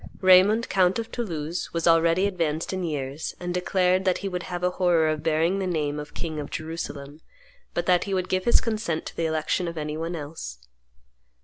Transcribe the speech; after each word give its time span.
Raymond, 0.19 0.67
count 0.67 0.97
of 0.97 1.11
Toulouse, 1.11 1.71
was 1.73 1.85
already 1.87 2.25
advanced 2.25 2.73
in 2.73 2.83
years, 2.83 3.35
and 3.39 3.53
declared 3.53 4.03
"that 4.03 4.17
he 4.17 4.27
would 4.27 4.41
have 4.49 4.63
a 4.63 4.71
horror 4.71 5.07
of 5.09 5.21
bearing 5.21 5.59
the 5.59 5.67
name 5.67 5.99
of 5.99 6.15
king 6.15 6.39
in 6.39 6.49
Jerusalem, 6.49 7.21
but 7.75 7.85
that 7.85 8.05
he 8.05 8.13
would 8.15 8.27
give 8.27 8.45
his 8.45 8.61
consent 8.61 9.05
to 9.05 9.15
the 9.15 9.27
election 9.27 9.67
of 9.67 9.77
anyone 9.77 10.15
else." 10.15 10.57